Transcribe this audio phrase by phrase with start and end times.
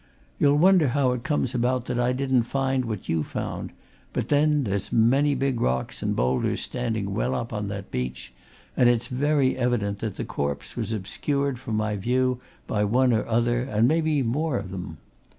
[0.39, 3.71] You'll wonder how it comes about that I didn't find what you found,
[4.13, 8.33] but then, there's a many big rocks and boulders standing well up on that beach,
[8.75, 13.27] and its very evident that the corpse was obscured from my view by one or
[13.27, 14.97] other and maybe more of 'em.